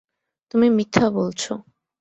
তুমি 0.51 0.67
মিথ্যা 0.69 1.07
বলছো। 1.11 1.51